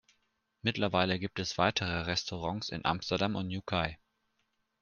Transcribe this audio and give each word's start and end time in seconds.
Mittlerweile 0.63 1.19
gibt 1.19 1.37
es 1.37 1.59
weitere 1.59 2.05
Restaurants 2.07 2.69
in 2.69 2.85
Amsterdam 2.85 3.35
und 3.35 3.49
Newquay. 3.49 3.99